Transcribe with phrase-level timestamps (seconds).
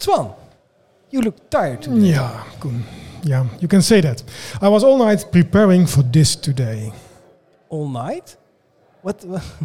[0.00, 0.34] Twan,
[1.10, 2.10] you look tired today.
[2.12, 2.82] Yeah, Koen.
[3.22, 4.22] Yeah, you can say that.
[4.62, 6.92] I was all night preparing for this today.
[7.68, 8.36] All night?
[9.02, 9.22] What,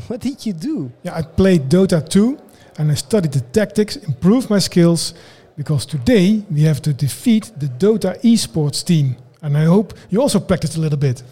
[0.07, 0.91] what did you do?
[1.03, 2.37] Yeah, I played Dota 2
[2.77, 5.13] and I studied the tactics, improved my skills,
[5.55, 9.15] because today we have to defeat the Dota esports team.
[9.41, 11.23] And I hope you also practiced a little bit.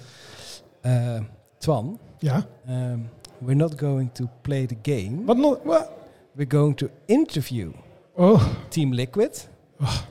[0.84, 1.22] Uh,
[1.60, 3.10] Twan, Yeah, um,
[3.42, 5.26] we're not going to play the game.
[5.26, 5.66] but not.
[5.66, 5.90] Well,
[6.36, 7.74] We're going to interview
[8.18, 9.32] oh, Team Liquid
[9.82, 10.06] Ah.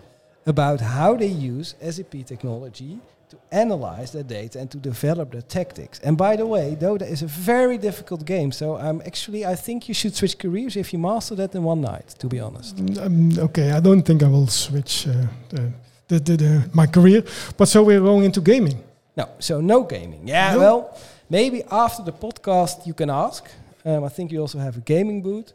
[0.46, 2.98] about how they use SAP technology
[3.30, 6.00] to analyze their data and to develop their tactics.
[6.04, 8.52] And by the way, Dota is a very difficult game.
[8.52, 11.80] So I'm actually, I think you should switch careers if you master that in one
[11.80, 12.08] night.
[12.18, 12.78] To be honest.
[12.98, 13.70] um, okay.
[13.72, 15.12] I don't think I will switch uh,
[15.48, 15.72] the,
[16.08, 17.22] the, the, the, my career.
[17.56, 18.82] But so we're going into gaming.
[19.16, 20.28] No, so no gaming.
[20.28, 20.58] Yeah, No?
[20.58, 20.98] well,
[21.30, 23.44] maybe after the podcast you can ask.
[23.84, 25.52] Um, I think you also have a gaming booth.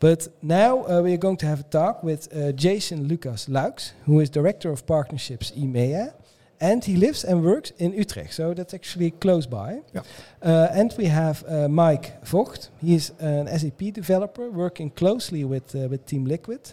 [0.00, 3.92] But now uh, we are going to have a talk with uh, Jason Lucas Luijckx,
[4.06, 6.12] who is Director of Partnerships EMEA.
[6.60, 9.80] And he lives and works in Utrecht, so that's actually close by.
[9.92, 10.02] Yeah.
[10.40, 12.70] Uh, and we have uh, Maik Vogt.
[12.80, 16.72] He is an SAP developer working closely with, uh, with Team Liquid.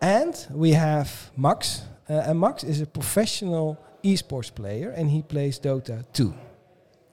[0.00, 1.82] And we have Max.
[2.08, 6.32] Uh, and Max is a professional esports player and he plays Dota 2.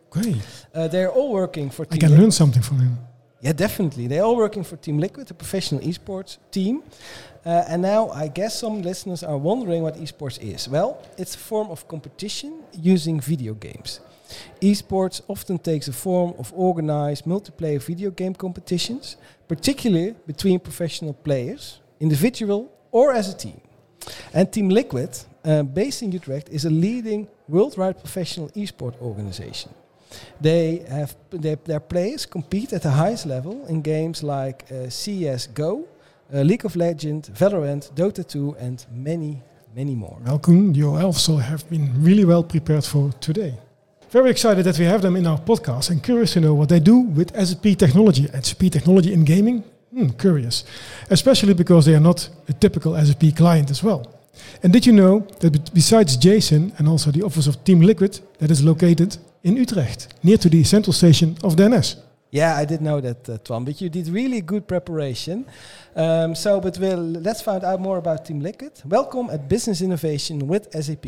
[0.09, 0.38] Great.
[0.73, 2.98] Uh, they're all working for I can learn something from him.
[3.46, 4.08] Yeah, definitely.
[4.08, 6.82] They're all working for Team Liquid, a professional esports team.
[7.46, 10.68] Uh, and now I guess some listeners are wondering what esports is.
[10.68, 14.00] Well, it's a form of competition using video games.
[14.62, 19.16] Esports often takes the form of organized multiplayer video game competitions,
[19.48, 23.62] particularly between professional players, individual or as a team.
[24.34, 29.70] And Team Liquid, uh, based in Utrecht, is a leading worldwide professional esports organization.
[30.42, 35.86] They have their, their players compete at the highest level in games like uh, CS:GO,
[36.34, 39.42] uh, League of Legends, Valorant, Dota 2, and many,
[39.75, 40.17] many more.
[40.42, 43.53] Coen, you also have been really well prepared for today.
[44.09, 46.80] Very excited that we have them in our podcast and curious to know what they
[46.80, 48.28] do with SAP technology.
[48.28, 49.63] SAP technology in gaming?
[49.91, 50.63] Hmm, curious.
[51.09, 54.12] Especially because they are not a typical SAP client as well.
[54.63, 58.51] And did you know that besides Jason and also the office of Team Liquid, that
[58.51, 61.97] is located in Utrecht, near to the central station of DNS?
[62.31, 65.45] Yeah, I did know that, uh, Twan, but you did really good preparation.
[65.95, 68.81] Um, so, but we'll, let's find out more about Team Liquid.
[68.85, 71.06] Welcome at Business Innovation with SAP.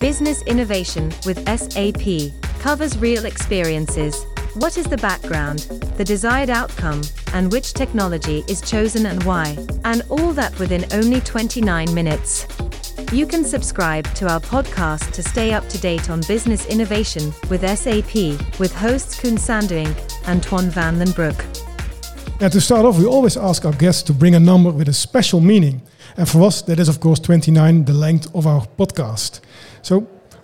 [0.00, 4.26] Business Innovation with SAP covers real experiences.
[4.56, 5.60] What is the background,
[5.96, 7.02] the desired outcome,
[7.32, 9.56] and which technology is chosen and why?
[9.84, 12.46] And all that within only 29 minutes.
[13.12, 17.60] You can subscribe to our podcast to stay up to date on business innovation with
[17.60, 18.14] SAP
[18.58, 19.96] with hosts Coen Sanderink
[20.26, 21.36] and Twan van den Broek.
[22.40, 24.92] And to start off, we always ask our guests to bring a number with a
[24.92, 25.82] special meaning.
[26.16, 29.40] And for us, that is, of course, 29, the length of our podcast.
[29.82, 30.00] So,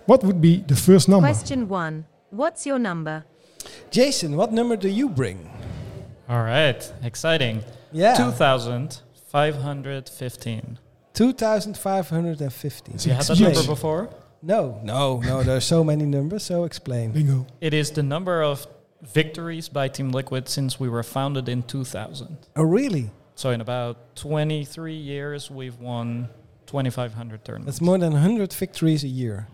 [0.06, 1.26] what would be the first number?
[1.26, 2.04] Question 1.
[2.30, 3.24] What's your number?
[3.90, 5.50] Jason, what number do you bring?
[6.28, 7.64] All right, exciting.
[7.90, 10.78] Yeah, 2,515.
[11.14, 12.94] 2,515.
[13.00, 14.08] You had that number before?
[14.42, 17.12] No, no, no, there are so many numbers, so explain.
[17.12, 17.46] Bingo.
[17.60, 18.66] It is the number of
[19.02, 22.36] victories by Team Liquid since we were founded in 2000.
[22.56, 23.10] Oh, really?
[23.34, 26.28] So in about 23 years, we've won
[26.66, 27.66] 2,500 tournaments.
[27.78, 29.46] That's more than 100 victories a year.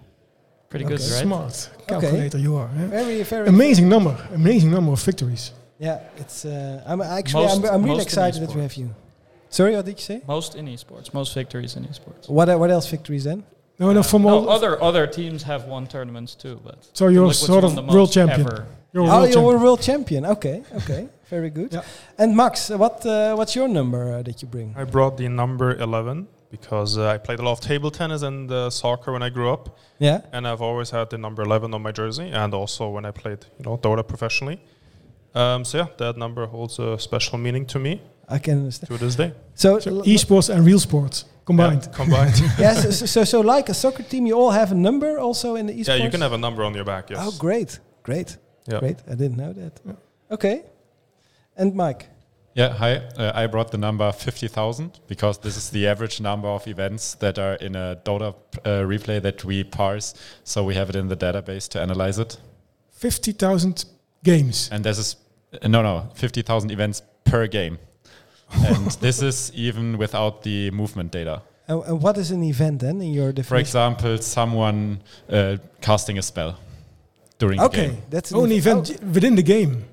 [0.71, 0.97] Pretty Okay.
[0.97, 1.23] good, right?
[1.23, 2.69] Smart calculator you are.
[2.69, 2.87] eh?
[2.87, 4.17] Very, very Amazing number.
[4.35, 5.53] Amazing number of victories.
[5.79, 6.45] Yeah, it's.
[6.45, 7.45] Uh, I'm actually.
[7.47, 8.95] Most- I'm, I'm really excited that we have you.
[9.51, 10.23] Sorry, what did you say?
[10.27, 12.29] Most in esports, most victories in esports.
[12.29, 12.49] What?
[12.59, 13.45] What else victories then?
[13.79, 14.51] No, no, from no, all.
[14.51, 18.41] other other teams have won tournaments too, but so you're Liquid's sort of world champion.
[18.41, 18.67] ever.
[18.93, 19.63] You're a oh, world you're a champion.
[19.63, 20.27] world champion.
[20.27, 21.73] Okay, okay, very good.
[21.73, 21.83] Yeah.
[22.19, 23.05] And Max, uh, what?
[23.07, 24.75] Uh, what's your number uh, that you bring?
[24.77, 28.51] I brought the number 11 because uh, I played a lot of table tennis and
[28.51, 30.23] uh, soccer when I grew up, Yeah.
[30.33, 33.45] and I've always had the number 11 on my jersey, and also when I played,
[33.59, 34.59] you know, Dota professionally.
[35.35, 38.89] Um, so yeah, that number holds a special meaning to me I can understand.
[38.99, 39.33] to this day.
[39.55, 41.85] So, So esports and real sports combined.
[41.87, 42.35] Yeah, combined.
[42.59, 45.57] yeah, so, so, so, so like a soccer team, you all have a number also
[45.57, 45.89] in the esports.
[45.99, 47.11] yeah, you can have a number on your back.
[47.11, 47.21] Yes.
[47.23, 48.37] Oh, great, great,
[48.67, 48.81] Yeah.
[48.81, 48.97] great!
[49.11, 49.81] I didn't know that.
[49.87, 49.95] Yeah.
[50.31, 50.63] Okay.
[51.57, 52.03] And Maik.
[52.55, 52.97] Yeah, hi.
[53.17, 57.39] Uh, I brought the number 50,000 because this is the average number of events that
[57.39, 58.35] are in a Dota
[58.65, 60.15] uh, replay that we parse.
[60.45, 62.37] So we have it in the database to analyze it.
[62.91, 63.85] 50,000
[64.25, 64.69] games.
[64.73, 65.17] And this is,
[65.63, 67.79] uh, no, no, 50,000 events per game.
[68.53, 71.43] And this is even without the movement data.
[71.69, 73.45] And, and what is an event then in your definition?
[73.45, 76.57] For example, someone uh, casting a spell
[77.39, 77.81] during the game.
[77.85, 78.03] Okay, game.
[78.11, 79.85] that's Oh, an event within the game.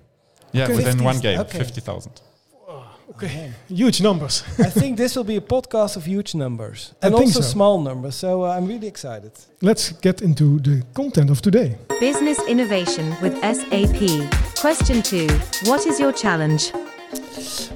[0.53, 0.75] Yeah, Okay.
[0.75, 1.57] within one game, okay.
[1.57, 2.21] 50,000.
[3.09, 3.51] Okay.
[3.69, 4.43] Huge numbers.
[4.59, 7.47] I think this will be a podcast of huge numbers and think also so.
[7.47, 8.15] small numbers.
[8.15, 9.31] So uh, I'm really excited.
[9.61, 11.77] Let's get into the content of today.
[11.99, 14.01] Business innovation with SAP.
[14.59, 15.27] Question 2.
[15.69, 16.71] What is your challenge?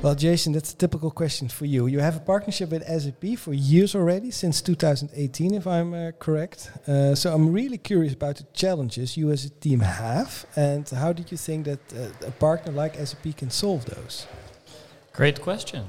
[0.01, 1.87] Well, Jason, that's a typical question for you.
[1.87, 6.71] You have a partnership with SAP for years already, since 2018, if I'm uh, correct.
[6.87, 11.11] Uh, so I'm really curious about the challenges you as a team have, and how
[11.11, 14.25] did you think that uh, a partner like SAP can solve those?
[15.11, 15.85] Great question.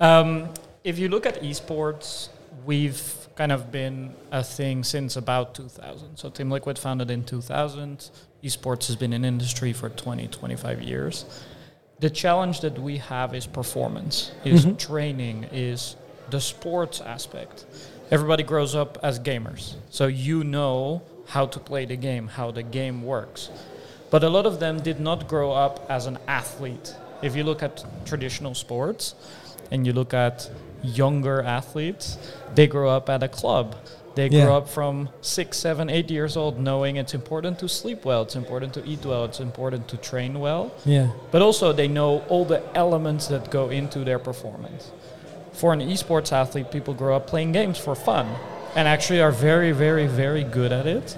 [0.00, 0.50] Um,
[0.84, 2.28] if you look at esports,
[2.66, 3.02] we've
[3.36, 6.16] kind of been a thing since about 2000.
[6.16, 8.10] So Team Liquid founded in 2000.
[8.42, 11.24] Esports has been an industry for 20, 25 years.
[12.04, 14.76] The challenge that we have is performance, is Mhm.
[14.76, 15.96] training, is
[16.28, 17.64] the sports aspect.
[18.10, 22.62] Everybody grows up as gamers, so you know how to play the game, how the
[22.62, 23.48] game works.
[24.10, 26.94] But a lot of them did not grow up as an athlete.
[27.22, 29.14] If you look at traditional sports
[29.70, 30.50] and you look at
[30.82, 32.18] younger athletes,
[32.54, 33.76] they grow up at a club.
[34.14, 34.44] They Yeah.
[34.44, 38.36] grow up from six, seven, eight years old knowing it's important to sleep well, it's
[38.36, 40.70] important to eat well, it's important to train well.
[40.84, 41.08] Yeah.
[41.30, 44.90] But also, they know all the elements that go into their performance.
[45.52, 48.26] For an esports athlete, people grow up playing games for fun
[48.76, 51.16] and actually are very, very, very good at it.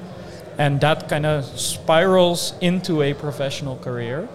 [0.59, 4.29] And that kind of spirals into a professional career.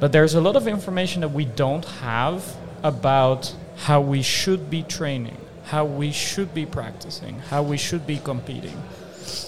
[0.00, 4.82] But there's a lot of information that we don't have about how we should be
[4.82, 5.38] training,
[5.72, 8.76] how we should be practicing, how we should be competing.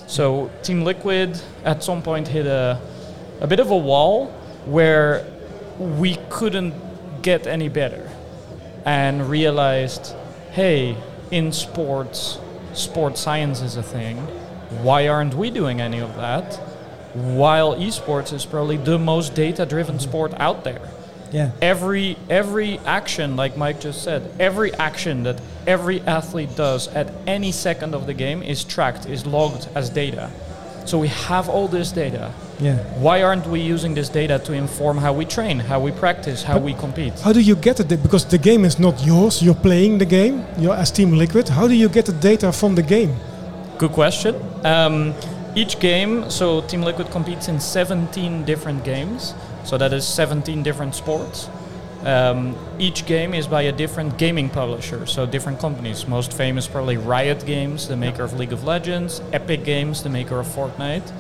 [0.07, 2.81] So Team Liquid at some point hit a,
[3.43, 4.29] a bit of a wall
[4.65, 5.27] where
[5.79, 6.73] we couldn't
[7.21, 8.09] get any better
[8.87, 10.15] and realized,
[10.53, 10.97] hey,
[11.31, 12.39] in sports,
[12.73, 14.17] sports science is a thing.
[14.83, 16.55] Why aren't we doing any of that?
[17.13, 20.11] While esports is probably the most data-driven mm-hmm.
[20.11, 20.89] sport out there
[21.33, 21.51] Yeah.
[21.61, 27.53] every every action like Maik just said every action that every athlete does at any
[27.53, 30.31] second of the game is tracked is logged as data
[30.87, 32.31] so we have all this data
[32.61, 32.77] Yeah.
[33.07, 36.59] why aren't we using this data to inform how we train how we practice how
[36.59, 37.89] we compete How do you get it?
[38.03, 39.43] Because the game is not yours.
[39.43, 40.45] You're playing the game.
[40.63, 41.49] You're as Team Liquid.
[41.49, 43.13] How do you get the data from the game?
[43.79, 44.35] Good question.
[44.65, 45.15] Um,
[45.57, 49.35] each game, so Team Liquid competes in 17 different games,
[49.65, 51.49] so that is 17 different sports.
[52.05, 56.07] Um, each game is by a different gaming publisher, so different companies.
[56.07, 60.39] Most famous, probably Riot Games, the maker of League of Legends, Epic Games, the maker
[60.39, 61.11] of Fortnite.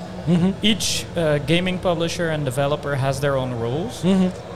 [0.63, 4.03] Each uh, gaming publisher and developer has their own rules,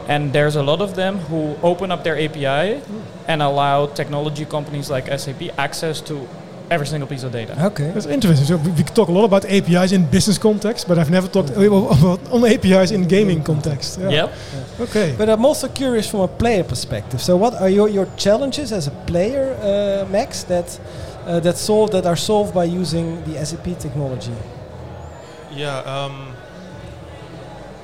[0.07, 2.83] and there's a lot of them who open up their API
[3.27, 6.27] and allow technology companies like SAP access to
[6.71, 7.67] every single piece of data.
[7.67, 7.91] Okay.
[7.91, 8.47] That's interesting.
[8.47, 11.51] So we, we talk a lot about APIs in business context, but I've never talked
[11.57, 13.99] about on APIs in gaming context.
[13.99, 14.11] Yeah.
[14.11, 14.35] Yep.
[14.81, 15.15] Okay.
[15.17, 17.21] But I'm also curious from a player perspective.
[17.21, 20.79] So, what are your, your challenges as a player, uh, Max, that
[21.27, 24.35] uh, that solve that are solved by using the SAP technology?
[25.53, 25.79] Yeah.
[25.81, 26.35] Um,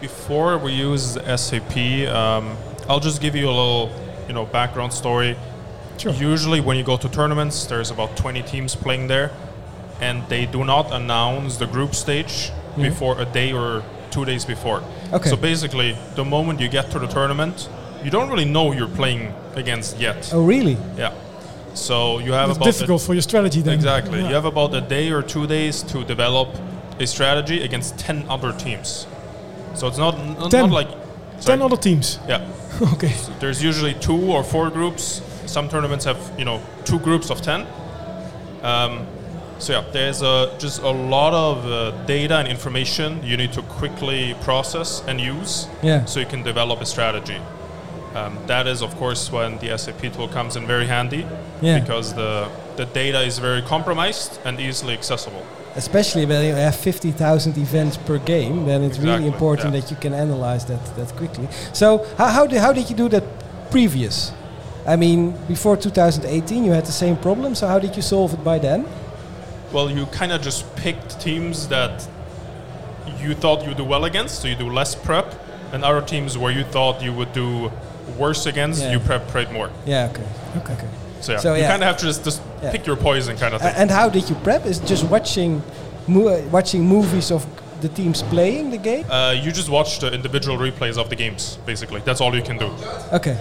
[0.00, 1.76] before we use SAP,
[2.08, 2.56] um,
[2.88, 3.90] I'll just give you a little,
[4.28, 5.36] you know, background story.
[5.98, 6.12] Sure.
[6.12, 9.30] Usually, when you go to tournaments, there's about 20 teams playing there,
[10.00, 12.82] and they do not announce the group stage mm-hmm.
[12.82, 14.82] before a day or two days before.
[15.12, 15.30] Okay.
[15.30, 17.68] So basically, the moment you get to the tournament,
[18.02, 20.30] you don't really know you're playing against yet.
[20.32, 20.76] Oh, really?
[20.96, 21.14] Yeah.
[21.74, 23.74] So you have It's about a- difficult for your strategy then.
[23.74, 24.20] Exactly.
[24.20, 24.28] Yeah.
[24.28, 26.48] You have about a day or two days to develop
[27.00, 29.06] a strategy against 10 other teams.
[29.74, 30.14] So it's not,
[30.50, 30.70] Ten.
[30.70, 30.88] not like.
[31.40, 32.20] Ten other teams.
[32.28, 32.46] Yeah.
[32.94, 33.12] okay.
[33.40, 35.20] There's usually two or four groups.
[35.46, 37.66] Some tournaments have, you know, two groups of 10.
[38.62, 39.06] Um,
[39.58, 43.62] so yeah, there's a, just a lot of uh, data and information you need to
[43.62, 46.04] quickly process and use Yeah.
[46.06, 47.38] so you can develop a strategy.
[48.14, 51.26] Um, that is, of course, when the SAP tool comes in very handy
[51.60, 51.80] Yeah.
[51.80, 55.44] because the, the data is very compromised and easily accessible.
[55.76, 59.80] Especially when you have 50,000 events per game, then it's really important yeah.
[59.80, 61.48] that you can analyze that, that quickly.
[61.72, 63.24] So, how, how, did, how did you do that
[63.70, 64.32] previous?
[64.86, 68.44] I mean, before 2018, you had the same problem, so how did you solve it
[68.44, 68.86] by then?
[69.72, 72.06] Well, you kind of just picked teams that
[73.18, 75.26] you thought you'd do well against, so you do less prep,
[75.72, 77.72] and other teams where you thought you would do
[78.18, 78.92] worse against, Yeah.
[78.92, 79.70] you prep prep more.
[79.86, 80.22] Yeah, okay.
[80.58, 80.72] Okay.
[80.74, 80.88] okay.
[81.22, 81.70] So yeah, So, you yeah.
[81.70, 82.70] kind of have to just, just Yeah.
[82.70, 83.72] pick your poison kind of thing.
[83.74, 84.66] and how did you prep?
[84.66, 85.62] Is just watching,
[86.06, 87.46] mo- watching movies of
[87.80, 89.04] the teams playing the game?
[89.10, 92.02] Uh, you just watch the individual replays of the games, basically.
[92.04, 92.70] That's all you can do.
[93.12, 93.36] Okay.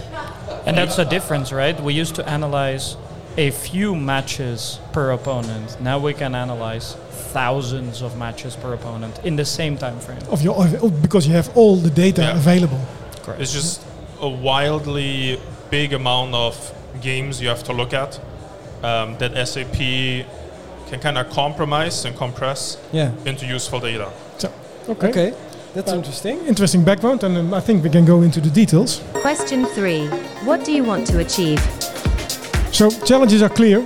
[0.65, 1.79] And that's the difference, right?
[1.82, 2.96] We used to analyze
[3.38, 5.77] a few matches per opponent.
[5.82, 6.96] Now we can analyze
[7.34, 10.20] thousands of matches per opponent in the same time frame.
[10.29, 10.67] Of your
[11.01, 12.38] because you have all the data Yeah.
[12.38, 12.79] available.
[13.24, 13.41] Correct.
[13.41, 13.82] It's just
[14.22, 15.39] a wildly
[15.72, 16.55] big amount of
[17.01, 18.20] games you have to look at
[18.84, 19.77] um, that SAP
[20.89, 23.12] can kind of compromise and compress Yeah.
[23.25, 24.10] into useful data.
[24.38, 24.50] So,
[24.89, 25.10] okay.
[25.10, 25.34] Okay.
[25.74, 26.46] That's Uh, interesting.
[26.48, 29.01] Interesting background, and um, I think we can go into the details.
[29.13, 30.08] Question 3.
[30.46, 31.60] What do you want to achieve?
[32.72, 33.84] So challenges are clear,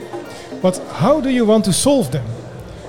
[0.62, 2.26] but how do you want to solve them?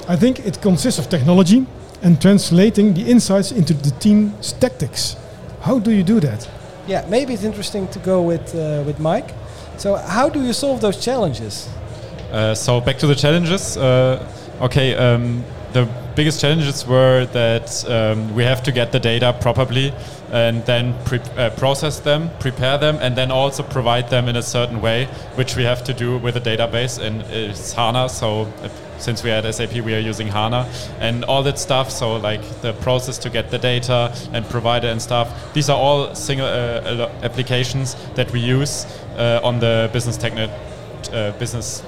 [0.08, 1.66] I think it consists of technology
[2.02, 5.16] and translating the insights into the team's tactics.
[5.60, 6.48] How do you do that?
[6.86, 9.30] Yeah, maybe it's interesting to go with uh, with Maik.
[9.76, 11.68] So, how do you solve those challenges?
[12.32, 13.76] Uh, so back to the challenges.
[13.76, 14.18] Uh,
[14.60, 15.86] okay, um, the
[16.18, 19.92] biggest challenges were that um, we have to get the data properly
[20.32, 24.42] and then pre- uh, process them, prepare them, and then also provide them in a
[24.42, 25.04] certain way,
[25.36, 28.08] which we have to do with a database and it's HANA.
[28.08, 31.88] So uh, since we are at SAP, we are using HANA and all that stuff.
[31.88, 35.28] So like the process to get the data and provide it and stuff.
[35.54, 40.50] These are all single uh, applications that we use uh, on the business techni-
[41.12, 41.84] uh, business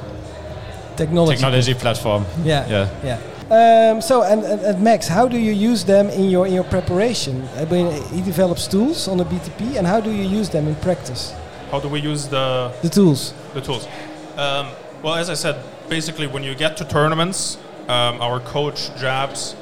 [0.97, 1.35] Technology.
[1.35, 2.25] technology platform.
[2.45, 2.69] Yeah.
[2.69, 2.89] Yeah.
[3.03, 3.19] Yeah.
[3.51, 6.65] Um, so, and, and, and Max, how do you use them in your in your
[6.65, 7.49] preparation?
[7.57, 10.77] I mean, he develops tools on the BTP, and how do you use them in
[10.77, 11.35] practice?
[11.73, 13.35] How do we use the The tools.
[13.55, 13.89] the tools.
[14.37, 14.69] Um,
[15.03, 15.57] well, as I said,
[15.89, 19.57] basically, when you get to tournaments, um, our coach Jabs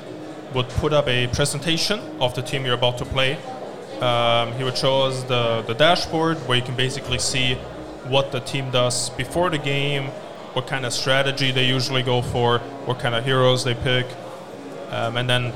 [0.55, 3.39] would put up a presentation of the team you're about to play.
[4.01, 7.55] Um, he would show us the, the dashboard where you can basically see
[8.09, 10.11] what the team does before the game,
[10.55, 14.07] what kind of strategy they usually go for, what kind of heroes they pick,
[14.91, 15.53] um, and then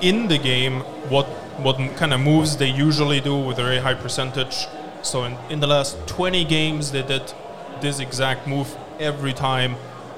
[0.00, 0.80] in the game
[1.10, 1.26] what
[1.62, 4.66] what kind of moves they usually do with a very high percentage.
[5.02, 7.32] So in, in the last 20 games they did
[7.80, 9.76] this exact move every time,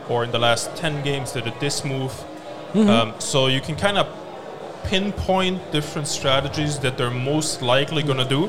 [0.08, 2.12] or in the last 10 games they did this move.
[2.88, 4.06] Um, so you can kind of
[4.84, 8.44] pinpoint different strategies that they're most likely going to do,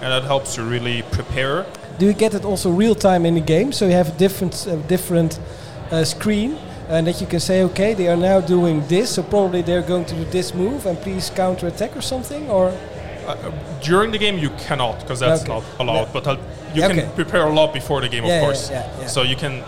[0.00, 1.66] and that helps you really prepare.
[1.98, 3.72] Do you get it also real time in the game?
[3.72, 5.38] So you have a different uh, different
[5.90, 9.62] uh, screen, and that you can say, okay, they are now doing this, so probably
[9.62, 12.72] they're going to do this move, and please counter attack or something, or
[13.26, 13.34] Uh,
[13.82, 15.52] during the game you cannot because that's Okay.
[15.54, 16.12] not allowed Yeah.
[16.12, 16.36] but uh,
[16.74, 19.08] you Yeah, can prepare a lot before the game Yeah, of course yeah, yeah.
[19.08, 19.62] so you can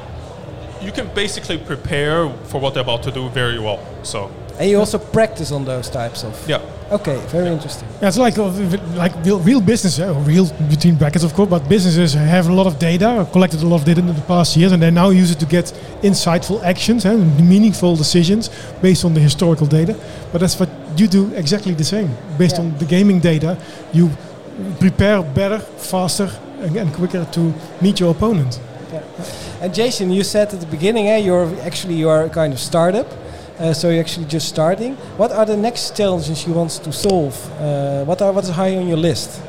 [0.81, 4.79] you can basically prepare for what they're about to do very well so and you
[4.79, 6.35] also practice on those types of.
[6.49, 6.61] yeah
[6.91, 7.87] Okay, very interesting.
[8.01, 8.49] Yeah, it's like uh,
[8.97, 11.51] like real, real business, uh, real between brackets, of course.
[11.51, 14.57] But businesses have a lot of data, collected a lot of data in the past
[14.57, 15.67] years, and they now use it to get
[16.03, 18.49] insightful actions and meaningful decisions
[18.81, 19.95] based on the historical data.
[20.33, 22.09] But that's what you do exactly the same.
[22.39, 22.65] Based Yeah.
[22.65, 23.59] on the gaming data,
[23.93, 24.09] you
[24.81, 25.59] prepare better,
[25.93, 26.31] faster,
[26.63, 28.61] and, and quicker to meet your opponent.
[28.93, 29.03] Yeah.
[29.61, 32.59] And Jason, you said at the beginning, eh, you're actually you are a kind of
[32.59, 33.07] startup,
[33.59, 34.95] uh, so you're actually just starting.
[35.17, 37.35] What are the next challenges you want to solve?
[37.61, 39.43] Uh, what are what is high on your list?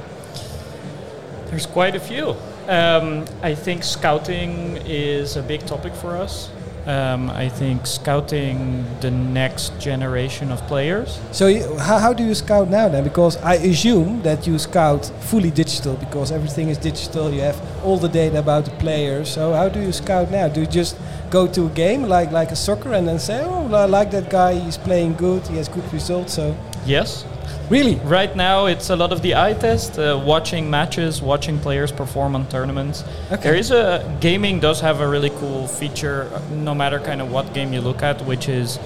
[1.48, 2.36] There's quite a few.
[2.68, 6.50] Um, I think scouting is a big topic for us.
[6.86, 11.20] Um, I think scouting the next generation of players.
[11.32, 13.04] So you, how, how do you scout now then?
[13.04, 17.32] Because I assume that you scout fully digital because everything is digital.
[17.32, 19.30] You have all the data about the players.
[19.30, 20.48] So how do you scout now?
[20.48, 20.98] Do you just
[21.30, 24.30] go to a game like like a soccer and then say, oh, I like that
[24.30, 24.54] guy.
[24.54, 25.46] He's playing good.
[25.48, 26.34] He has good results.
[26.34, 26.56] So
[26.86, 27.26] Yes.
[27.70, 31.92] Really, Right now, it's a lot of the eye test, uh, watching matches, watching players
[31.92, 33.04] perform on tournaments.
[33.32, 33.42] Okay.
[33.44, 37.32] There is a gaming does have a really cool feature, uh, no matter kind of
[37.32, 38.80] what game you look at, which is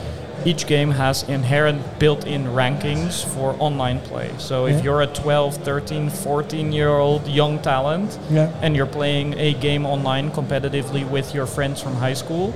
[0.45, 4.29] each game has inherent built-in rankings for online play.
[4.39, 4.75] So Yeah.
[4.75, 9.53] if you're a 12, 13, 14 year old young talent yeah, and you're playing a
[9.53, 12.53] game online competitively with your friends from high school,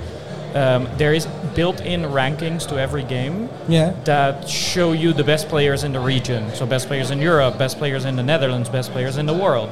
[0.58, 5.84] um, there is built-in rankings to every game yeah, that show you the best players
[5.84, 6.42] in the region.
[6.56, 9.72] So best players in Europe, best players in the Netherlands, best players in the world.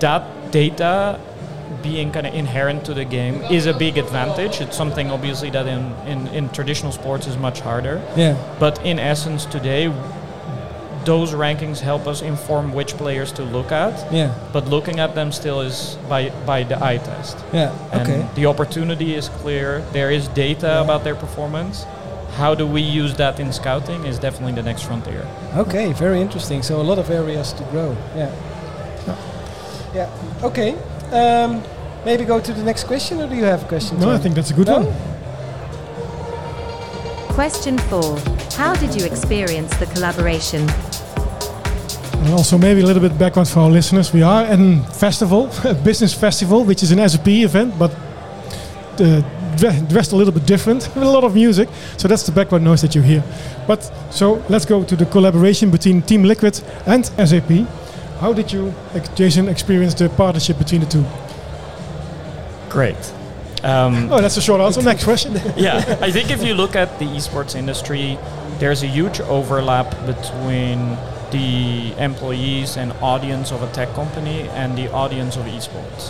[0.00, 1.20] That data
[1.82, 4.60] being kind of inherent to the game is a big advantage.
[4.60, 7.96] It's something obviously that in, in, in traditional sports is much harder.
[8.16, 8.34] yeah.
[8.58, 9.92] But in essence today
[11.06, 13.94] those rankings help us inform which players to look at.
[14.12, 17.36] Yeah, But looking at them still is by by the eye test.
[17.52, 18.26] yeah, And okay.
[18.34, 19.82] the opportunity is clear.
[19.92, 20.84] There is data Yeah.
[20.84, 21.86] about their performance.
[22.36, 25.22] How do we use that in scouting is definitely the next frontier.
[25.56, 26.62] Okay, very interesting.
[26.62, 27.96] So a lot of areas to grow.
[28.16, 28.30] Yeah.
[29.94, 30.08] Yeah.
[30.42, 30.74] Okay.
[31.12, 31.62] Um,
[32.04, 33.98] maybe go to the next question, or do you have a question?
[34.00, 34.80] No, I think that's a good No?
[34.80, 34.92] one.
[37.34, 38.18] Question 4.
[38.56, 40.66] How did you experience the collaboration?
[42.26, 44.12] And also maybe a little bit of background for our listeners.
[44.12, 47.92] We are at a festival, a business festival, which is an SAP event, but
[48.98, 49.22] uh,
[49.88, 51.68] dressed a little bit different with a lot of music.
[51.96, 53.22] So that's the background noise that you hear.
[53.68, 57.64] But so let's go to the collaboration between Team Liquid and SAP.
[58.18, 58.74] How did you,
[59.14, 61.04] Jason, experience the partnership between the two?
[62.68, 62.96] Great.
[63.64, 64.82] Um, Oh, that's a short answer.
[64.82, 65.32] Next question.
[65.56, 68.16] yeah, I think if you look at the esports industry,
[68.60, 70.96] there's a huge overlap between
[71.36, 76.04] the employees and audience of a tech company and the audience of esports.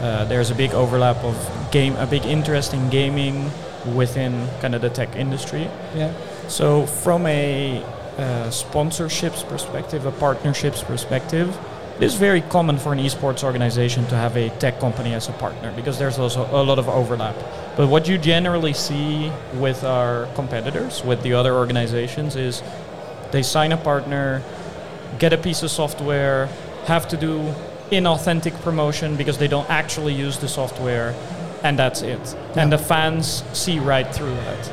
[0.00, 1.36] Uh, there's a big overlap of
[1.72, 3.50] game, a big interest in gaming
[3.94, 5.64] within kind of the tech industry.
[5.94, 6.12] Yeah.
[6.48, 11.48] So from a uh, sponsorships perspective, a partnerships perspective,
[11.96, 15.32] it is very common for an esports organization to have a tech company as a
[15.32, 17.34] partner because there's also a lot of overlap.
[17.76, 22.62] But what you generally see with our competitors, with the other organizations, is
[23.32, 24.42] they sign a partner,
[25.18, 26.46] get a piece of software,
[26.86, 27.54] have to do
[27.90, 31.14] inauthentic promotion because they don't actually use the software,
[31.62, 32.36] and that's it.
[32.56, 34.72] And the fans see right through that.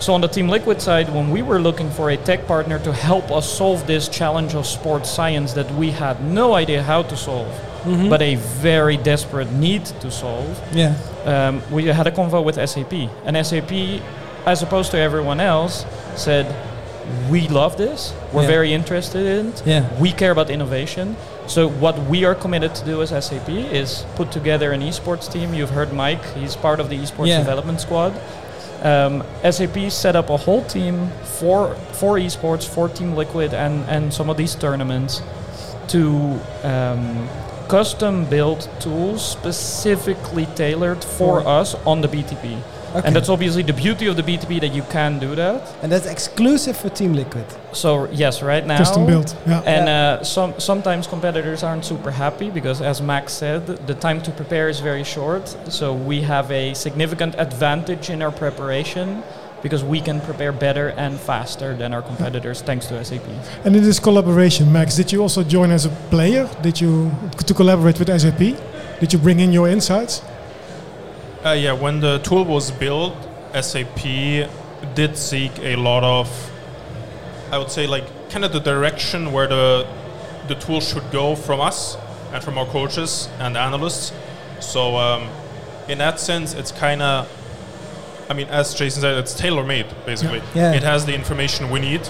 [0.00, 2.92] So on the Team Liquid side, when we were looking for a tech partner to
[2.92, 7.16] help us solve this challenge of sports science that we had no idea how to
[7.16, 7.48] solve,
[8.08, 10.94] but a very desperate need to solve, Yeah.
[11.24, 13.08] um, we had a convo with SAP.
[13.24, 14.00] And SAP,
[14.46, 16.46] as opposed to everyone else, said,
[17.30, 18.12] "We love this.
[18.32, 18.48] We're Yeah.
[18.56, 19.62] very interested in it.
[19.66, 19.84] Yeah.
[20.00, 21.16] We care about innovation.
[21.46, 25.54] So what we are committed to do as SAP is put together an esports team.
[25.54, 27.38] You've heard Maik; he's part of the esports Yeah.
[27.38, 28.12] development squad.
[28.82, 34.12] Um, SAP set up a whole team for for esports, for Team Liquid, and and
[34.12, 35.22] some of these tournaments
[35.88, 37.28] to um,
[37.68, 42.56] custom build tools specifically tailored for For- us on the BTP.
[42.94, 43.06] Okay.
[43.06, 45.62] And that's obviously the beauty of the BTP that you can do that.
[45.82, 47.44] And that's exclusive for Team Liquid.
[47.72, 49.36] So yes, right now Custom built.
[49.46, 49.60] Yeah.
[49.60, 54.30] and uh, some sometimes competitors aren't super happy because, as Max said, the time to
[54.30, 55.48] prepare is very short.
[55.68, 59.22] So we have a significant advantage in our preparation
[59.62, 63.26] because we can prepare better and faster than our competitors thanks to SAP.
[63.64, 66.48] And in this collaboration, Max, did you also join as a player?
[66.62, 67.10] Did you
[67.46, 68.56] to collaborate with SAP?
[69.00, 70.22] Did you bring in your insights?
[71.48, 73.16] Uh, yeah, when the tool was built,
[73.58, 74.02] SAP
[74.94, 76.28] did seek a lot of,
[77.50, 79.86] I would say, like kind of the direction where the
[80.48, 81.96] the tool should go from us
[82.34, 84.12] and from our coaches and analysts.
[84.60, 85.26] So um,
[85.88, 87.26] in that sense, it's kind of,
[88.28, 90.42] I mean, as Jason said, it's tailor made basically.
[90.54, 90.74] Yeah.
[90.74, 92.06] It has the information we need,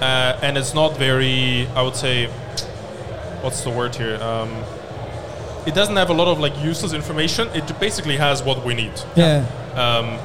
[0.00, 2.28] uh, and it's not very, I would say,
[3.42, 4.16] what's the word here?
[4.22, 4.64] Um,
[5.66, 7.48] it doesn't have a lot of like useless information.
[7.54, 8.92] It basically has what we need.
[9.16, 9.44] Yeah.
[9.74, 10.18] Um,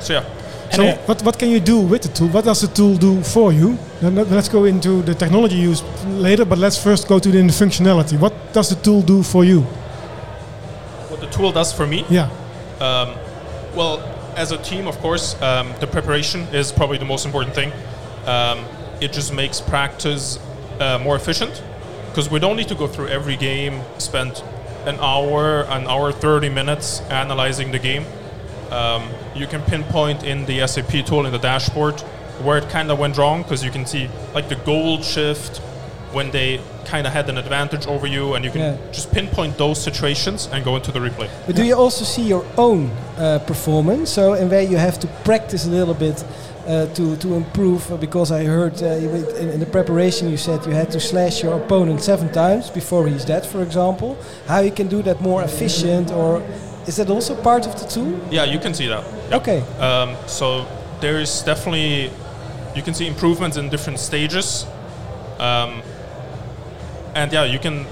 [0.00, 0.24] so yeah,
[0.72, 2.28] So uh, what, what can you do with the tool?
[2.28, 3.78] What does the tool do for you?
[4.00, 8.18] Then let's go into the technology use later, but let's first go to the functionality.
[8.18, 9.64] What does the tool do for you?
[11.14, 12.04] what the tool does for me.
[12.10, 12.28] Yeah.
[12.80, 13.14] Um,
[13.76, 14.00] well,
[14.36, 17.72] as a team, of course, um, the preparation is probably the most important thing.
[18.26, 18.64] Um,
[19.00, 20.40] it just makes practice
[20.80, 21.62] uh, more efficient
[22.08, 24.42] because we don't need to go through every game, spend
[24.86, 28.04] an hour, an hour, 30 minutes analyzing the game.
[28.70, 32.00] Um, you can pinpoint in the SAP tool in the dashboard
[32.42, 35.58] where it kind of went wrong because you can see like the goal shift
[36.12, 38.76] when they kind of had an advantage over you, and you can Yeah.
[38.92, 41.28] just pinpoint those situations and go into the replay.
[41.46, 44.10] But do you also see your own uh, performance?
[44.10, 46.22] So, in where you have to practice a little bit
[46.66, 47.90] uh, to to improve?
[47.90, 51.42] uh, because I heard uh, in, in the preparation you said you had to slash
[51.42, 54.16] your opponent seven times before he's dead, for example.
[54.46, 56.42] How you can do that more efficient, or
[56.86, 58.18] is that also part of the tool?
[58.30, 59.04] Yeah, you can see that.
[59.30, 59.36] Yeah.
[59.36, 59.60] Okay.
[59.78, 60.66] Um, so
[61.00, 62.10] there is definitely
[62.74, 64.66] you can see improvements in different stages,
[65.38, 65.82] um,
[67.14, 67.86] and yeah, you can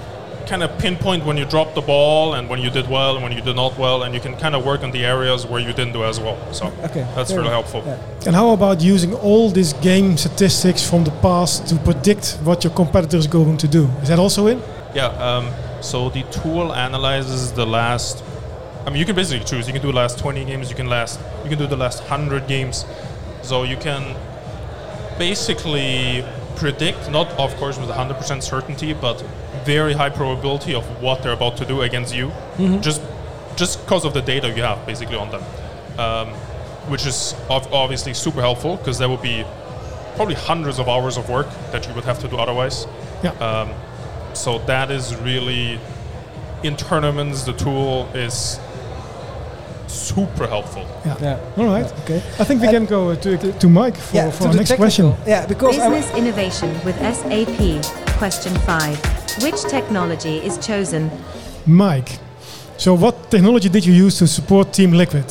[0.53, 3.31] kind of pinpoint when you dropped the ball and when you did well and when
[3.37, 5.73] you did not well, and you can kind of work on the areas where you
[5.79, 6.37] didn't do as well.
[6.53, 7.05] So Okay.
[7.15, 7.81] that's Very really helpful.
[7.83, 8.27] Yeah.
[8.27, 12.73] And how about using all these game statistics from the past to predict what your
[12.81, 13.83] competitor is going to do?
[14.03, 14.61] Is that also in?
[14.93, 15.07] Yeah.
[15.27, 15.45] Um,
[15.81, 18.23] so the tool analyzes the last.
[18.85, 19.65] I mean, you can basically choose.
[19.67, 20.69] You can do the last 20 games.
[20.69, 21.19] You can last.
[21.43, 22.85] You can do the last 100 games.
[23.41, 24.03] So you can
[25.17, 26.23] basically
[26.57, 29.23] predict, not of course with 100% certainty, but
[29.65, 32.31] very high probability of what they're about to do against you,
[32.81, 33.01] just
[33.55, 35.43] just because of the data you have basically on them,
[35.99, 36.27] um,
[36.89, 39.45] which is ob- obviously super helpful because there would be
[40.15, 42.87] probably hundreds of hours of work that you would have to do otherwise.
[43.23, 43.31] Yeah.
[43.33, 43.69] Um,
[44.33, 45.79] so that is really
[46.63, 48.59] in tournaments the tool is
[49.87, 50.87] super helpful.
[51.05, 51.39] Yeah.
[51.57, 51.85] All right.
[52.03, 52.17] Okay.
[52.39, 54.31] I think we And- can go uh, to, to Mike for, yeah.
[54.31, 55.11] for to our the next technical.
[55.11, 55.27] question.
[55.27, 58.17] Yeah, because I, Business innovation with SAP.
[58.17, 59.12] Question 5.
[59.41, 61.09] Which technology is chosen?
[61.65, 62.19] Maik,
[62.77, 65.25] so what technology did you use to support Team Liquid?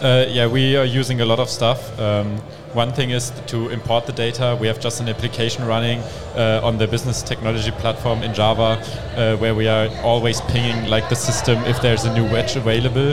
[0.00, 1.98] Uh, yeah, we are using a lot of stuff.
[2.00, 2.38] Um,
[2.72, 4.56] one thing is to import the data.
[4.60, 6.00] We have just an application running
[6.34, 8.82] uh, on the business technology platform in Java,
[9.16, 13.12] uh, where we are always pinging like the system if there's a new wedge available.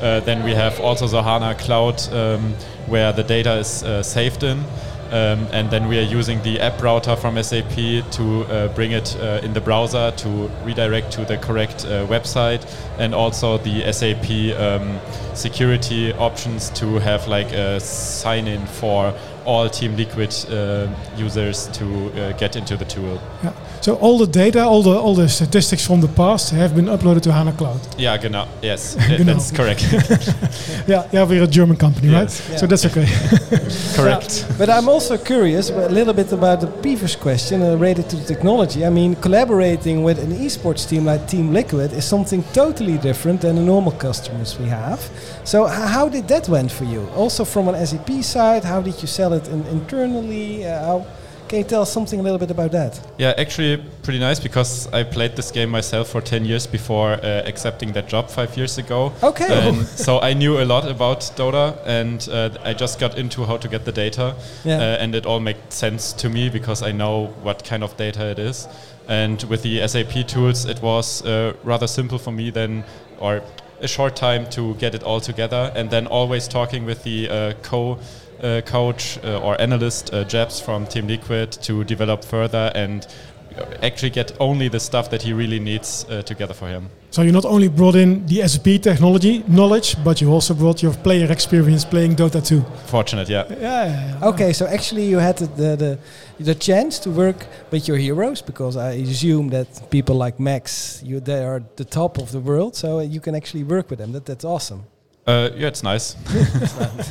[0.00, 2.54] Uh, then we have also the HANA Cloud, um,
[2.86, 4.64] where the data is uh, saved in.
[5.12, 7.76] Um, and then we are using the app router from SAP
[8.10, 10.28] to uh, bring it uh, in the browser to
[10.64, 12.66] redirect to the correct uh, website,
[12.98, 15.00] and also the SAP um,
[15.34, 19.14] security options to have like a sign in for
[19.44, 21.86] all Team Liquid uh, users to
[22.20, 23.20] uh, get into the tool.
[23.42, 23.52] Yeah.
[23.86, 27.22] So all the data, all the all the statistics from the past have been uploaded
[27.22, 27.80] to HANA Cloud.
[27.96, 28.48] Yeah, genau.
[28.60, 29.24] Yes, Genau.
[29.34, 29.82] that's correct.
[30.88, 32.40] Yeah, yeah, we're a German company, Yes.
[32.50, 32.58] right?
[32.58, 33.06] So that's okay.
[33.96, 34.44] correct.
[34.58, 38.24] But I'm also curious a little bit about the previous question uh, related to the
[38.24, 38.84] technology.
[38.84, 43.54] I mean, collaborating with an esports team like Team Liquid is something totally different than
[43.54, 44.98] the normal customers we have.
[45.44, 47.06] So how did that went for you?
[47.14, 50.66] Also from an SAP side, how did you sell it in internally?
[50.66, 51.06] Uh, how,
[51.48, 53.00] can you tell us something a little bit about that?
[53.18, 57.42] Yeah, actually, pretty nice because I played this game myself for 10 years before uh,
[57.46, 59.12] accepting that job five years ago.
[59.22, 59.46] Okay.
[59.68, 63.56] And so I knew a lot about Dota and uh, I just got into how
[63.56, 64.34] to get the data.
[64.64, 64.76] Yeah.
[64.76, 68.26] Uh, and it all made sense to me because I know what kind of data
[68.26, 68.68] it is.
[69.08, 72.84] And with the SAP tools, it was uh, rather simple for me then,
[73.20, 73.42] or
[73.80, 75.72] a short time to get it all together.
[75.76, 77.98] And then always talking with the uh, co
[78.66, 83.06] coach uh, or analyst uh, Jabs from Team Liquid to develop further and
[83.82, 86.88] actually get only the stuff that he really needs uh, together for him.
[87.10, 90.92] so you not only brought in the SAP technology knowledge, but you also brought your
[90.94, 92.60] player experience playing Dota 2.
[92.86, 93.44] Fortunate, yeah.
[93.48, 94.28] Yeah, yeah, yeah.
[94.28, 95.98] Okay, so actually you had the, the, the,
[96.44, 101.20] the chance to work with your heroes because I assume that people like Max, you
[101.20, 104.12] they are the top of the world, so you can actually work with them.
[104.12, 104.84] That that's awesome.
[105.26, 106.14] Uh, yeah, it's nice.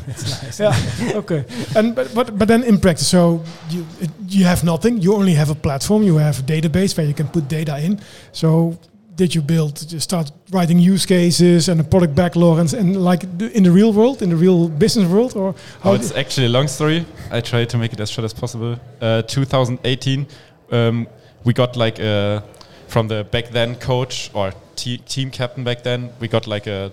[0.08, 0.60] It's nice.
[0.60, 1.18] yeah.
[1.18, 1.44] okay.
[1.76, 3.86] And but, but but then in practice, so you
[4.28, 5.02] you have nothing.
[5.02, 6.04] You only have a platform.
[6.04, 8.00] You have a database where you can put data in.
[8.32, 8.78] So
[9.16, 9.76] did you build?
[9.90, 13.24] Just start writing use cases and a product backlog and, and like
[13.54, 15.92] in the real world, in the real business world, or how?
[15.92, 17.06] Oh, it's actually a long story.
[17.32, 18.80] I try to make it as short as possible.
[19.02, 20.28] Uh, 2018,
[20.72, 21.08] um,
[21.44, 22.44] we got like a,
[22.88, 26.92] from the back then coach or te- team captain back then, we got like a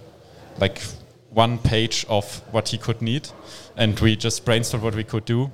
[0.59, 0.81] like
[1.35, 3.29] one page of what he could need,
[3.77, 5.51] and we just brainstormed what we could do.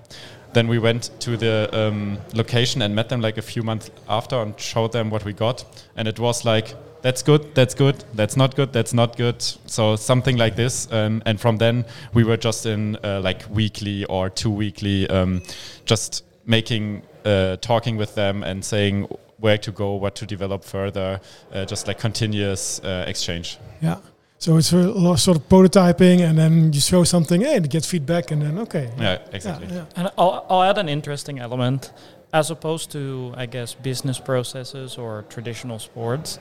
[0.52, 4.36] Then we went to the um, location and met them like a few months after
[4.36, 5.64] and showed them what we got,
[5.96, 9.40] and it was like that's good, that's good, that's not good, that's not good.
[9.66, 14.04] So something like this, um, and from then we were just in uh, like weekly
[14.06, 15.42] or two weekly, um,
[15.84, 21.20] just making, uh, talking with them and saying where to go, what to develop further,
[21.52, 23.58] uh, just like continuous uh, exchange.
[23.80, 23.98] yeah.
[24.40, 27.68] So it's a lot of sort of prototyping, and then you show something, hey, it
[27.68, 28.90] gets feedback, and then okay.
[28.96, 29.66] Yeah, exactly.
[29.74, 31.92] Yeah, And I'll, I'll add an interesting element.
[32.32, 36.38] As opposed to, I guess, business processes or traditional sports,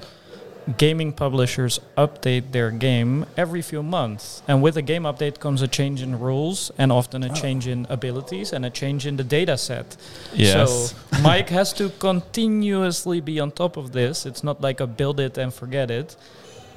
[0.77, 4.43] gaming publishers update their game every few months.
[4.47, 7.33] And with a game update comes a change in rules and often a oh.
[7.33, 9.95] change in abilities and a change in the data set.
[10.33, 10.91] Yes.
[10.91, 14.25] So Maik has to continuously be on top of this.
[14.25, 16.17] It's not like a build it and forget it.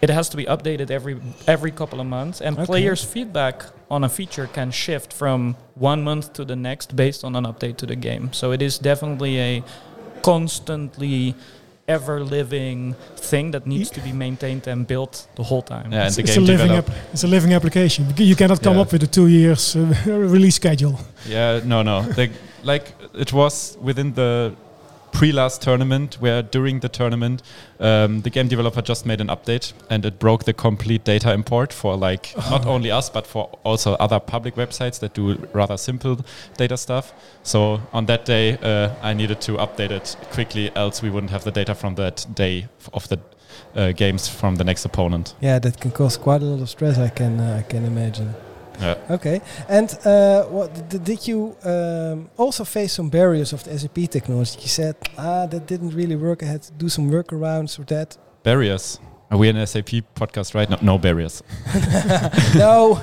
[0.03, 2.67] It has to be updated every every couple of months, and Okay.
[2.67, 7.37] players' feedback on a feature can shift from one month to the next based on
[7.37, 8.29] an update to the game.
[8.33, 9.63] So it is definitely a
[10.23, 11.35] constantly
[11.89, 12.95] ever living
[13.31, 15.91] thing that needs to be maintained and built the whole time.
[15.93, 16.89] Yeah, and It's, the it's a game living develop.
[16.91, 18.05] app, it's a living application.
[18.17, 18.83] You- You cannot come Yeah.
[18.83, 19.81] up with a two years uh,
[20.33, 20.95] release schedule.
[21.29, 22.03] Yeah, no, no.
[22.03, 22.29] The,
[22.63, 22.85] like
[23.19, 24.53] it was within the
[25.13, 27.43] pre-last tournament, where during the tournament,
[27.79, 31.73] um, the game developer just made an update and it broke the complete data import
[31.73, 36.19] for like not only us but for also other public websites that do rather simple
[36.57, 37.13] data stuff.
[37.43, 41.45] So on that day, uh, I needed to update it quickly, else we wouldn't have
[41.45, 43.19] the data from that day of the
[43.75, 45.35] uh, games from the next opponent.
[45.41, 46.99] Yeah, that can cause quite a lot of stress.
[46.99, 48.35] I can uh, I can imagine.
[48.81, 48.97] Yeah.
[49.11, 54.09] Okay, and uh, what d- did you um, also face some barriers of the SAP
[54.11, 54.59] technology?
[54.61, 56.43] You said ah that didn't really work.
[56.43, 58.17] I had to do some workarounds or that.
[58.43, 58.99] Barriers.
[59.33, 60.79] Are we an SAP podcast right now?
[60.83, 61.43] No barriers.
[62.55, 63.01] no,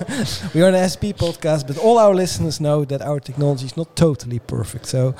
[0.53, 3.95] we are an SAP podcast, but all our listeners know that our technology is not
[3.95, 4.85] totally perfect.
[4.87, 5.13] So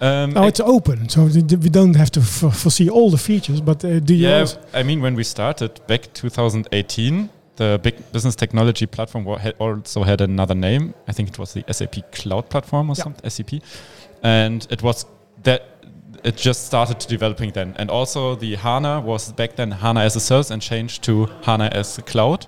[0.00, 3.18] Um, Now it's open, so th- th- we don't have to f- foresee all the
[3.18, 3.60] features.
[3.60, 4.28] But uh, do you?
[4.28, 4.46] Yeah,
[4.80, 10.20] I mean, when we started back 2018, the big business technology platform had also had
[10.20, 10.94] another name.
[11.08, 13.04] I think it was the SAP Cloud Platform or Yeah.
[13.04, 13.60] something, SAP,
[14.22, 15.04] and it was
[15.42, 15.62] that
[16.24, 17.74] it just started developing then.
[17.78, 21.68] And also the HANA was back then HANA as a service and changed to HANA
[21.72, 22.46] as a cloud.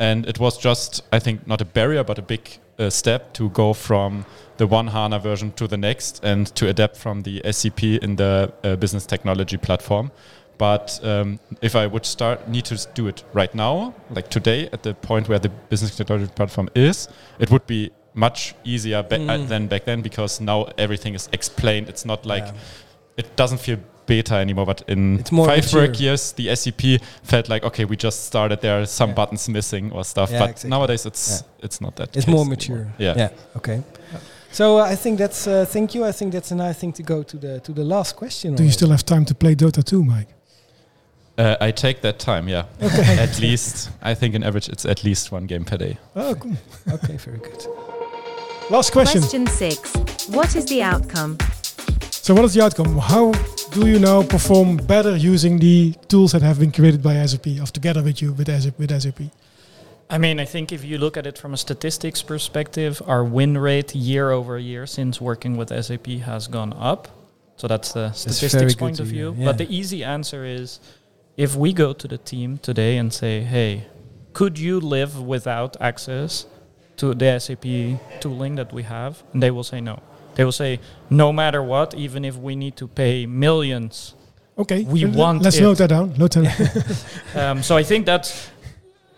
[0.00, 3.48] and it was just I think not a barrier but a big uh, step to
[3.50, 4.24] go from
[4.58, 8.52] the one HANA version to the next and to adapt from the SCP in the
[8.62, 10.10] uh, business technology platform.
[10.58, 14.82] But um, if I would start, need to do it right now, like today, at
[14.82, 19.38] the point where the business technology platform is, it would be much easier ba- uh,
[19.38, 19.48] Mm.
[19.48, 21.88] than back then because now everything is explained.
[21.88, 22.52] It's not like Yeah.
[23.16, 24.66] it doesn't feel beta anymore.
[24.66, 25.82] But in It's more five mature.
[25.82, 28.60] work years, the SCP felt like okay, we just started.
[28.60, 29.14] There are some Yeah.
[29.16, 30.30] buttons missing or stuff.
[30.30, 30.70] Yeah, but exactly.
[30.70, 32.08] nowadays, it's it's not that.
[32.16, 32.56] It's case more anymore.
[32.56, 32.86] mature.
[32.98, 33.14] Yeah.
[33.16, 33.30] Yeah.
[33.56, 33.82] Okay.
[34.50, 35.46] So uh, I think that's.
[35.46, 36.08] Uh, thank you.
[36.08, 38.54] I think that's a nice thing to go to the to the last question.
[38.56, 40.26] Do you still have time to play Dota 2, Maik?
[41.38, 42.48] Uh, I take that time.
[42.48, 42.64] Yeah.
[42.80, 45.96] at least I think in average it's at least one game per day.
[46.16, 46.56] Oh, cool.
[46.92, 47.16] Okay.
[47.16, 47.64] Very good.
[48.70, 49.22] Last question.
[49.22, 50.28] Question 6.
[50.28, 51.38] What is the outcome?
[52.10, 52.98] So, what is the outcome?
[52.98, 53.32] How
[53.70, 57.72] do you now perform better using the tools that have been created by SAP, of
[57.72, 58.78] together with you with SAP?
[58.78, 59.20] With SAP?
[60.10, 63.56] I mean, I think if you look at it from a statistics perspective, our win
[63.56, 67.08] rate year over year since working with SAP has gone up.
[67.56, 69.34] So that's the statistics good point to of hear, view.
[69.38, 69.46] yeah.
[69.46, 70.80] But the easy answer is
[71.38, 73.86] if we go to the team today and say, hey,
[74.34, 76.46] could you live without access
[76.96, 77.62] to the SAP
[78.20, 79.22] tooling that we have?
[79.32, 80.02] And they will say no.
[80.34, 84.14] They will say, no matter what, even if we need to pay millions
[84.58, 84.82] Okay.
[84.82, 85.62] We l- want Let's it.
[85.62, 86.14] note that down.
[86.18, 87.04] Note that.
[87.36, 88.34] um, so I think that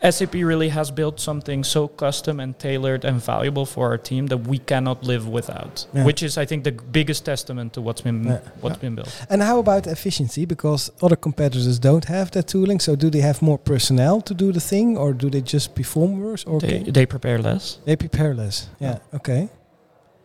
[0.03, 4.39] SAP really has built something so custom and tailored and valuable for our team that
[4.47, 5.87] we cannot live without.
[5.93, 6.05] Yeah.
[6.07, 8.41] Which is, I think, the biggest testament to what's been Yeah.
[8.63, 9.11] what's been built.
[9.29, 10.47] And how about efficiency?
[10.47, 12.81] Because other competitors don't have that tooling.
[12.81, 16.21] So do they have more personnel to do the thing, or do they just perform
[16.21, 16.45] worse?
[16.47, 18.69] Or They, they prepare less, they prepare less?
[18.81, 18.99] Yeah.
[19.15, 19.49] Okay.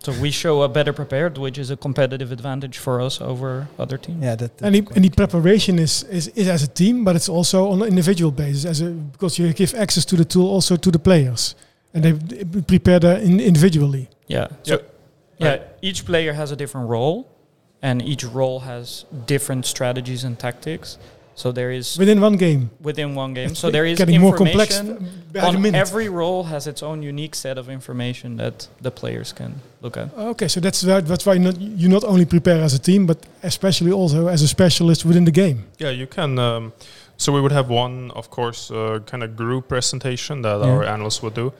[0.05, 3.97] So we show a better prepared, which is a competitive advantage for us over other
[3.97, 4.23] teams.
[4.23, 4.35] Yeah.
[4.35, 4.51] That.
[4.61, 7.81] and, the, and the preparation is, is, is as a team, but it's also on
[7.81, 10.99] an individual basis, as a, because you give access to the tool also to the
[10.99, 11.55] players,
[11.91, 12.13] and they
[12.61, 14.07] prepare that in individually.
[14.27, 14.49] Yeah.
[14.61, 14.83] So
[15.39, 17.27] yeah, each player has a different role,
[17.81, 20.99] and each role has different strategies and tactics.
[21.37, 22.69] So there is within one game.
[22.81, 23.55] within one game.
[23.55, 26.81] So there is getting more complex information f- by the on every role has its
[26.81, 30.07] own unique set of information that the players can look at.
[30.17, 33.17] Okay, so that's why, that's why not, you not only prepare as a team, but
[33.43, 35.65] especially also as a specialist within the game.
[35.77, 36.39] Yeah, you can.
[36.39, 36.71] Um,
[37.17, 40.71] so we would have one, of course, uh, kind of group presentation that Yeah.
[40.71, 41.51] our analysts would do,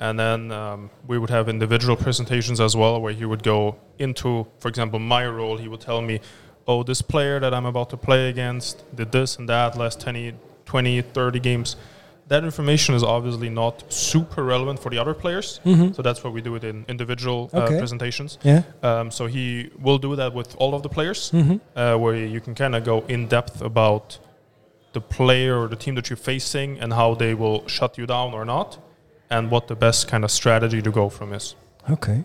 [0.00, 4.46] and then um, we would have individual presentations as well, where he would go into,
[4.58, 5.56] for example, my role.
[5.58, 6.18] He would tell me,
[6.66, 10.34] "Oh, this player that I'm about to play against did this and that last 10,
[10.64, 11.76] 20, 30 games."
[12.28, 15.94] That information is obviously not super relevant for the other players, Mhm.
[15.94, 18.38] so that's why we do it in individual uh, presentations.
[18.42, 18.62] Yeah.
[18.82, 21.56] Um, so he will do that with all of the players Mm-hmm.
[21.76, 24.18] uh, where you can kind of go in depth about
[24.92, 28.32] the player or the team that you're facing and how they will shut you down
[28.34, 28.78] or not,
[29.30, 31.54] and what the best kind of strategy to go from is.
[31.90, 32.22] Okay.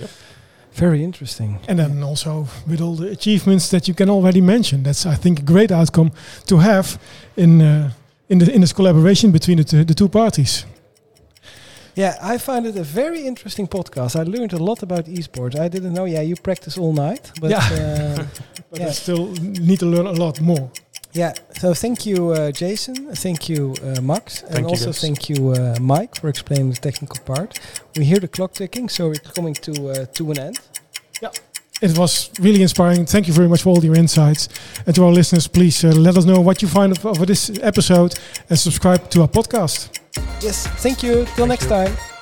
[0.00, 0.10] Yep.
[0.80, 1.58] Very interesting.
[1.68, 5.38] And then also with all the achievements that you can already mention, that's I think
[5.40, 6.10] a great outcome
[6.46, 6.98] to have
[7.36, 7.90] in uh,
[8.28, 10.64] in the in this collaboration between the, two- the two parties.
[11.96, 14.14] Yeah, I find it a very interesting podcast.
[14.14, 15.58] I learned a lot about esports.
[15.58, 16.06] I didn't know.
[16.06, 17.58] Yeah, you practice all night, but Yeah.
[17.58, 18.24] uh,
[18.70, 18.88] But Yeah.
[18.88, 20.70] I still need to learn a lot more.
[21.12, 21.32] Yeah.
[21.58, 23.14] So thank you, uh, Jason.
[23.14, 25.00] Thank you, uh, Max, and you, also guys.
[25.00, 27.58] thank you, uh, Maik, for explaining the technical part.
[27.96, 30.60] We hear the clock ticking, so we're coming to uh, to an end.
[31.22, 31.30] Yeah.
[31.80, 33.06] It was really inspiring.
[33.06, 34.48] Thank you very much for all your insights.
[34.84, 37.50] And to our listeners, please uh, let us know what you find of, of this
[37.62, 38.18] episode
[38.50, 39.88] and subscribe to our podcast.
[40.42, 40.66] Yes.
[40.82, 41.24] Thank you.
[41.36, 42.17] Till next time.